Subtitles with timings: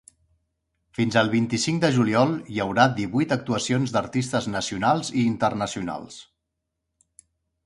[0.99, 6.19] Fins al vint-i-cinc de juliol, hi haurà divuit actuacions d’artistes nacionals i internacionals.